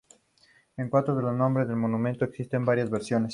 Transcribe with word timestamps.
En 0.77 0.89
cuanto 0.89 1.11
al 1.15 1.37
nombre 1.37 1.65
del 1.67 1.75
monumento 1.77 2.25
existen 2.25 2.65
varias 2.65 2.89
versiones. 2.89 3.29